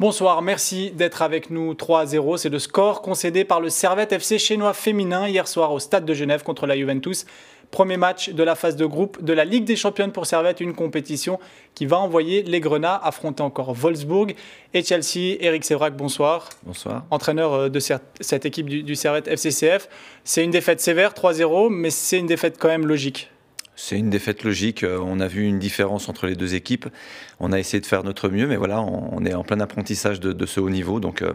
[0.00, 1.74] Bonsoir, merci d'être avec nous.
[1.74, 5.78] 3 0, c'est le score concédé par le Servette FC chinois féminin hier soir au
[5.78, 7.26] Stade de Genève contre la Juventus.
[7.70, 10.72] Premier match de la phase de groupe de la Ligue des Championnes pour Servette, une
[10.72, 11.38] compétition
[11.74, 14.34] qui va envoyer les Grenats affronter encore Wolfsburg
[14.72, 15.36] et Chelsea.
[15.38, 16.48] Eric Sévrac, bonsoir.
[16.62, 17.04] Bonsoir.
[17.10, 19.86] Entraîneur euh, de cette équipe du, Servette FCCF.
[20.24, 23.30] C'est une défaite sévère, 3-0, mais c'est une défaite quand même logique.
[23.82, 24.84] C'est une défaite logique.
[24.84, 26.86] Euh, on a vu une différence entre les deux équipes.
[27.40, 30.46] On a essayé de faire notre mieux, mais voilà, on est en plein apprentissage de,
[30.46, 31.00] ce haut niveau.
[31.00, 31.32] Donc, euh,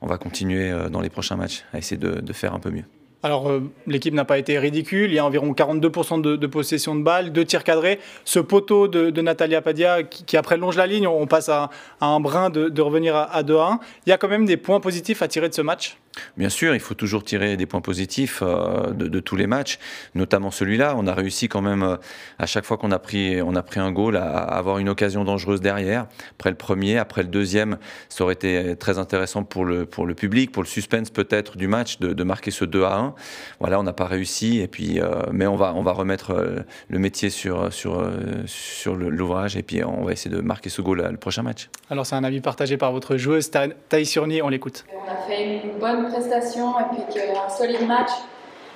[0.00, 2.84] on va continuer euh, dans les prochains matchs à essayer de, faire un peu mieux.
[3.24, 3.50] Alors,
[3.88, 5.10] l'équipe n'a pas été ridicule.
[5.10, 7.98] Il y a environ 42% de, possession de balles, deux tirs cadrés.
[8.24, 12.50] Ce poteau de, Natalia Padia qui, après longe la ligne, on passe à, un brin
[12.50, 13.78] de, revenir à, à 2-1.
[14.06, 15.98] Il y a quand même des points positifs à tirer de ce match?
[16.36, 19.78] Bien sûr, il faut toujours tirer des points positifs euh, de, tous les matchs,
[20.14, 20.94] notamment celui-là.
[20.96, 21.96] On a réussi quand même, euh,
[22.38, 25.24] à chaque fois qu'on a pris, on a pris un goal, à, avoir une occasion
[25.24, 26.06] dangereuse derrière.
[26.32, 27.78] Après le premier, après le deuxième,
[28.08, 31.68] ça aurait été très intéressant pour le, pour le public, pour le suspense peut-être du
[31.68, 33.14] match, de, marquer ce 2 à 1.
[33.60, 36.98] Voilà, on n'a pas réussi, et puis, euh, mais on va, on va remettre le
[36.98, 38.04] métier sur, sur,
[38.46, 41.68] sur l'ouvrage, et puis on va essayer de marquer ce goal le prochain match.
[41.88, 44.84] Alors c'est un avis partagé par votre joueuse Thaïs Surny, on l'écoute.
[44.92, 48.10] On a fait une bonne prestation et puis un solide match.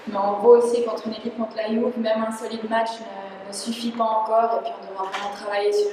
[0.07, 2.91] Mais on voit aussi contre une équipe contre la Juve, même un solide match
[3.49, 4.61] ne, suffit pas encore.
[4.61, 5.91] Et puis on devra vraiment travailler sur,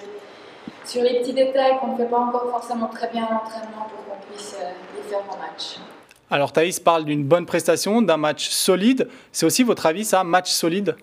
[0.84, 4.06] sur les petits détails qu'on ne fait pas encore forcément très bien à l'entraînement pour
[4.06, 5.78] qu'on puisse euh, les faire en match.
[6.30, 9.08] Alors Thaïs parle d'une bonne prestation, d'un match solide.
[9.32, 10.96] C'est aussi votre avis ça, match solide?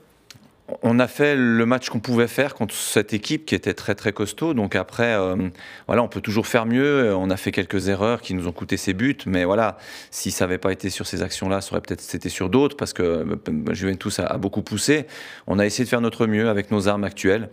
[0.83, 4.13] On a fait le match qu'on pouvait faire contre cette équipe qui était très très
[4.13, 4.55] costaud.
[4.55, 5.49] Donc après, euh,
[5.87, 7.15] voilà, on peut toujours faire mieux.
[7.15, 9.79] On a fait quelques erreurs qui nous ont coûté ses buts, mais voilà,
[10.11, 12.93] si ça n'avait pas été sur ces actions-là, ça aurait peut-être été sur d'autres parce
[12.93, 15.07] que euh, Juventus a, a, beaucoup poussé.
[15.47, 17.49] On a essayé de faire notre mieux avec nos armes actuelles.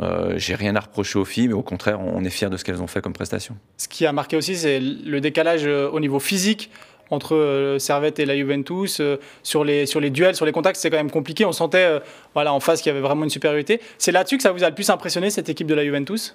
[0.00, 2.64] Euh, J'ai rien à reprocher aux filles, mais au contraire, on est fiers de ce
[2.64, 3.56] qu'elles ont fait comme prestation.
[3.76, 6.70] Ce qui a marqué aussi, c'est le décalage euh, au niveau physique
[7.10, 9.00] entre euh, Servette et la Juventus.
[9.00, 11.44] Euh, sur, les, sur les duels, sur les contacts, c'est quand même compliqué.
[11.44, 11.98] On sentait euh,
[12.34, 13.80] voilà, en face qu'il y avait vraiment une supériorité.
[13.98, 16.34] C'est là-dessus que ça vous a le plus impressionné, cette équipe de la Juventus?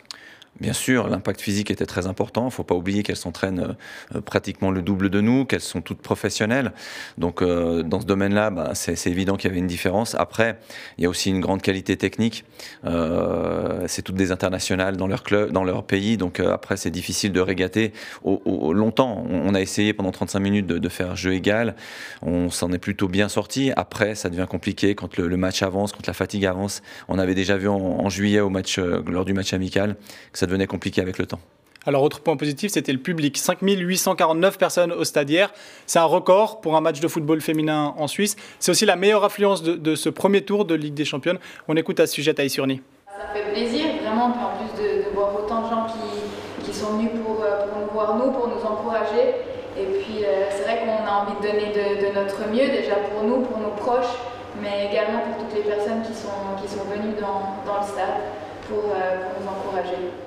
[0.61, 2.43] Bien sûr, l'impact physique était très important.
[2.43, 3.75] Il ne faut pas oublier qu'elles s'entraînent
[4.15, 6.71] euh, pratiquement le double de nous, qu'elles sont toutes professionnelles.
[7.17, 10.15] Donc, euh, dans ce domaine-là, bah, c'est évident qu'il y avait une différence.
[10.15, 10.57] Après,
[10.97, 12.45] il y a aussi une grande qualité technique.
[12.85, 16.15] Euh, c'est toutes des internationales dans leur club, dans leur pays.
[16.15, 17.91] Donc, après, c'est difficile de régater
[18.23, 19.25] au, longtemps.
[19.29, 21.75] On, a essayé pendant 35 minutes de, faire jeu égal.
[22.21, 23.73] On s'en est plutôt bien sorti.
[23.75, 26.81] Après, ça devient compliqué quand le, match avance, quand la fatigue avance.
[27.09, 29.95] On avait déjà vu en, juillet au match, lors du match amical
[30.31, 31.39] que ça devenait compliqué avec le temps.
[31.87, 33.37] Alors, autre point positif, c'était le public.
[33.37, 35.53] 5849 personnes au stade hier.
[35.85, 38.35] C'est un record pour un match de football féminin en Suisse.
[38.59, 41.37] C'est aussi la meilleure affluence de, ce premier tour de Ligue des Championnes.
[41.67, 42.81] On écoute à ce sujet Taï Surny.
[43.05, 47.11] Ça fait plaisir, vraiment, en plus de, voir autant de gens qui, qui sont venus
[47.23, 49.35] pour, euh, pour, nous voir, nous, pour nous encourager.
[49.77, 53.23] Et puis, euh, c'est vrai qu'on a envie de donner de, notre mieux, déjà pour
[53.23, 54.15] nous, pour nos proches,
[54.59, 58.25] mais également pour toutes les personnes qui sont, qui sont venues dans, dans le stade
[58.67, 60.24] pour, euh, pour nous encourager.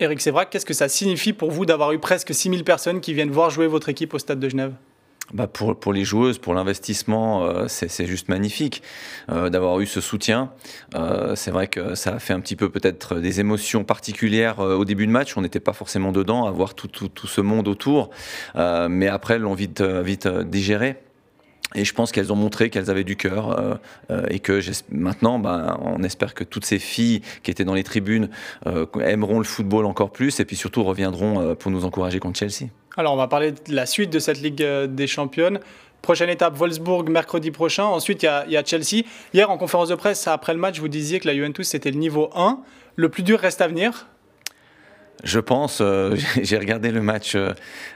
[0.00, 3.30] Eric Sévrac, qu'est-ce que ça signifie pour vous d'avoir eu presque 6000 personnes qui viennent
[3.30, 4.72] voir jouer votre équipe au Stade de Genève?
[5.32, 8.82] Bah pour, pour les joueuses, pour l'investissement, euh, c'est juste magnifique
[9.30, 10.50] euh, d'avoir eu ce soutien.
[10.94, 14.84] Euh, c'est vrai que ça a fait un petit peu peut-être des émotions particulières au
[14.84, 15.36] début de match.
[15.36, 18.10] On n'était pas forcément dedans, à voir tout, tout, tout ce monde autour.
[18.54, 20.96] mais après, l'ont vite, vite digéré.
[21.74, 23.74] Et je pense qu'elles ont montré qu'elles avaient du cœur euh,
[24.10, 27.82] euh, et que maintenant, ben, on espère que toutes ces filles qui étaient dans les
[27.82, 28.28] tribunes
[28.66, 32.70] euh, aimeront le football encore plus et puis surtout reviendront pour nous encourager contre Chelsea.
[32.96, 35.58] Alors, on va parler de la suite de cette Ligue des Championnes.
[36.02, 37.84] Prochaine étape, Wolfsburg, mercredi prochain.
[37.84, 39.04] Ensuite, il y, y, a Chelsea.
[39.32, 41.98] Hier, en conférence de presse, après le match, vous disiez que la Juventus, c'était le
[41.98, 42.60] niveau 1.
[42.96, 44.06] Le plus dur reste à venir?
[45.22, 47.52] Je pense, euh, j'ai regardé le match euh,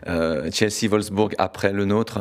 [0.07, 2.21] euh, Chelsea-Wolfsburg après le nôtre.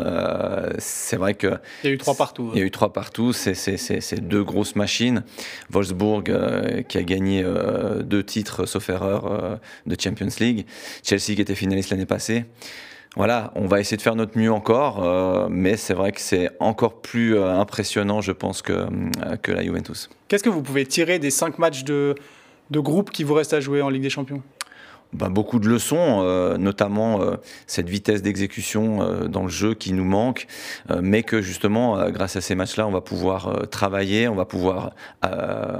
[0.79, 1.57] c'est vrai que.
[1.83, 2.51] Il y a eu trois partout.
[2.53, 3.33] Il y a eu trois partout.
[3.33, 5.23] C'est deux grosses machines.
[5.69, 7.45] Wolfsburg qui a gagné
[8.01, 10.65] deux titres, sauf erreur, de Champions League.
[11.03, 12.45] Chelsea qui était finaliste l'année passée.
[13.15, 17.01] Voilà, on va essayer de faire notre mieux encore, mais c'est vrai que c'est encore
[17.01, 18.87] plus impressionnant, je pense, que,
[19.41, 20.09] que la Juventus.
[20.27, 22.15] Qu'est-ce que vous pouvez tirer des cinq matchs de,
[22.69, 24.43] de groupe qui vous restent à jouer en Ligue des Champions?
[25.13, 29.93] Bah, beaucoup de leçons, euh, notamment euh, cette vitesse d'exécution euh, dans le jeu qui
[29.93, 30.47] nous manque,
[31.01, 34.91] mais que justement, grâce à ces matchs-là, on va pouvoir travailler, on va pouvoir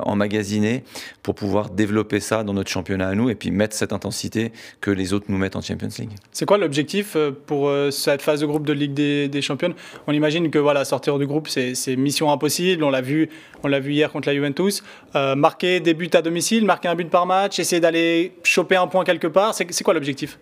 [0.06, 0.84] emmagasiner
[1.24, 4.52] pour pouvoir développer ça dans notre championnat à nous et puis mettre cette intensité
[4.82, 6.12] que les autres nous mettent en Champions League.
[6.32, 7.16] C'est quoi l'objectif
[7.46, 9.74] pour cette phase de groupe de Ligue des, Champions?
[10.08, 12.84] On imagine que voilà, sortir du groupe, c'est mission impossible.
[12.84, 13.30] On l'a vu,
[13.64, 14.84] on l'a vu hier contre la Juventus.
[15.14, 19.04] marquer des buts à domicile, marquer un but par match, essayer d'aller choper un point
[19.04, 20.38] quelque part C'est quoi l'objectif?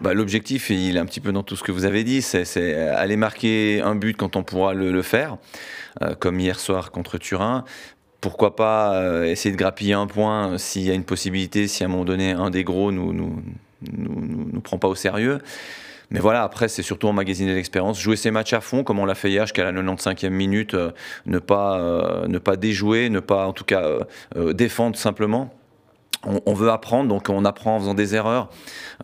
[0.00, 2.74] Bah, L'objectif, il est un petit peu dans tout ce que vous avez dit, c'est
[2.74, 5.36] aller marquer un but quand on pourra le, faire,
[6.02, 7.64] euh, comme hier soir contre Turin.
[8.20, 11.86] Pourquoi pas euh, essayer de grappiller un point s'il y a une possibilité, si à
[11.86, 15.38] un moment donné un des gros nous nous, prend pas au sérieux.
[16.10, 19.14] Mais voilà, après, c'est surtout emmagasiner l'expérience, jouer ses matchs à fond, comme on l'a
[19.14, 20.90] fait hier jusqu'à la 95e minute, euh,
[21.26, 23.84] ne, pas, ne pas déjouer, ne pas en tout cas
[24.52, 25.54] défendre simplement
[26.24, 28.48] on, veut apprendre, donc on apprend en faisant des erreurs,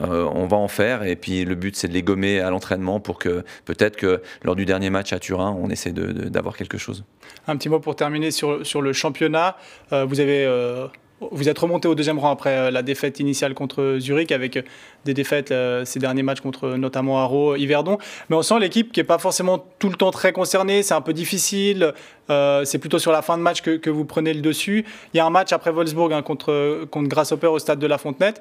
[0.00, 3.00] euh, on va en faire, et puis le but c'est de les gommer à l'entraînement
[3.00, 7.04] pour que peut-être que lors du dernier match à Turin, on essaie d'avoir quelque chose.
[7.46, 9.56] Un petit mot pour terminer sur, sur le championnat.
[9.92, 10.86] Euh, vous avez euh,
[11.20, 14.62] vous êtes remonté au deuxième rang après euh, la défaite initiale contre Zurich, avec euh,
[15.04, 17.98] des défaites euh, ces derniers matchs contre notamment Haro, Yverdon.
[18.28, 21.00] Mais on sent l'équipe qui n'est pas forcément tout le temps très concernée, c'est un
[21.00, 21.92] peu difficile.
[22.28, 24.84] c'est plutôt sur la fin de match que, vous prenez le dessus.
[25.12, 27.98] Il y a un match après Wolfsburg hein, contre, contre Grasshopper au stade de la
[27.98, 28.40] Fontenette.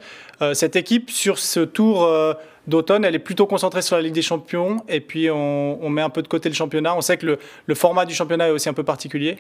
[0.54, 2.08] cette équipe, sur ce tour
[2.68, 4.84] d'automne, elle est plutôt concentrée sur la Ligue des Champions.
[4.90, 6.96] Et puis on, met un peu de côté le championnat.
[6.96, 9.38] On sait que le format du championnat est aussi un peu particulier.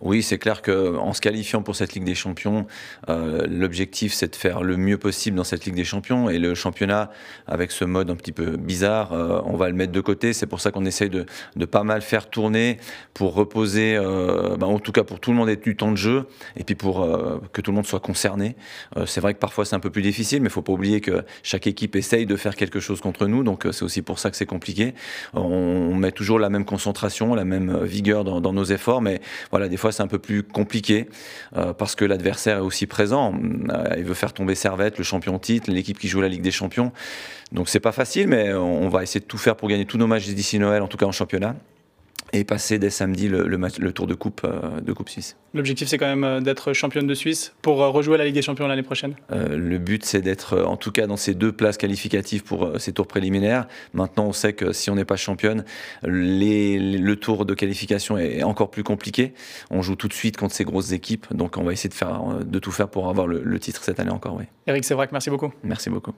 [0.00, 2.66] Oui, c'est clair qu'en se qualifiant pour cette Ligue des Champions,
[3.08, 6.28] euh, l'objectif c'est de faire le mieux possible dans cette Ligue des Champions.
[6.28, 7.10] Et le championnat,
[7.46, 10.32] avec ce mode un petit peu bizarre, euh, on va le mettre de côté.
[10.32, 11.24] C'est pour ça qu'on essaye de,
[11.64, 12.78] pas mal faire tourner
[13.14, 15.96] pour reposer, euh, ben, en tout cas pour tout le monde ait du temps de
[15.96, 16.26] jeu
[16.56, 17.06] et puis pour
[17.52, 18.56] que tout le monde soit concerné.
[19.06, 21.24] c'est vrai que parfois c'est un peu plus difficile, mais il faut pas oublier que
[21.42, 23.42] chaque équipe essaye de faire quelque chose contre nous.
[23.44, 24.94] Donc c'est aussi pour ça que c'est compliqué.
[25.32, 29.20] On, met toujours la même concentration, la même vigueur dans, dans nos efforts, mais
[29.50, 31.08] voilà, des fois c'est un peu plus compliqué
[31.56, 33.34] euh, parce que l'adversaire est aussi présent.
[33.70, 36.50] Euh, il veut faire tomber Servette, le champion titre, l'équipe qui joue la Ligue des
[36.50, 36.92] Champions.
[37.52, 40.06] Donc c'est pas facile, mais on va essayer de tout faire pour gagner tous nos
[40.06, 41.54] matchs d'ici Noël, en tout cas en championnat
[42.34, 45.36] et passer dès samedi le, le, tour de coupe, euh, de coupe suisse.
[45.54, 48.42] L'objectif, c'est quand même euh, d'être championne de Suisse pour euh, rejouer la Ligue des
[48.42, 52.42] Champions l'année prochaine Le but, c'est d'être en tout cas dans ces deux places qualificatives
[52.42, 53.68] pour ces tours préliminaires.
[53.92, 55.64] Maintenant, on sait que si on n'est pas championne,
[56.02, 59.34] les, le tour de qualification est encore plus compliqué.
[59.70, 62.20] On joue tout de suite contre ces grosses équipes, donc on va essayer de, faire,
[62.44, 64.34] de tout faire pour avoir le, le titre cette année encore.
[64.34, 64.44] Oui.
[64.66, 65.52] Eric Sévrac, merci beaucoup.
[65.62, 66.14] Merci beaucoup.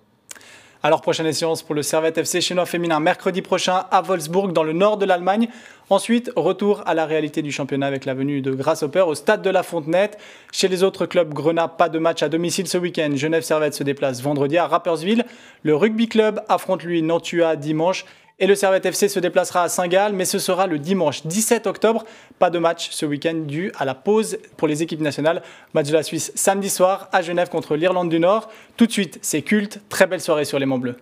[0.87, 4.73] Alors, prochaine échéance pour le Servette FC chinois féminin mercredi prochain à Wolfsburg, dans le
[4.73, 5.49] nord de l'Allemagne.
[5.91, 9.51] Ensuite, retour à la réalité du championnat avec la venue de Grasshopper au stade de
[9.51, 10.17] la Fontenette.
[10.53, 13.11] Chez les autres clubs Grenat, pas de match à domicile ce week-end.
[13.17, 15.25] Genève Servette se déplace vendredi à Rapperswil.
[15.65, 18.05] Le Rugby Club affronte lui Nantua dimanche.
[18.39, 22.05] Et le Servette FC se déplacera à Saint-Gall, mais ce sera le dimanche 17 octobre.
[22.39, 25.43] Pas de match ce week-end dû à la pause pour les équipes nationales.
[25.73, 28.51] Match de la Suisse samedi soir à Genève contre l'Irlande du Nord.
[28.77, 29.81] Tout de suite, c'est culte.
[29.89, 30.97] Très belle soirée sur les Monts Bleus.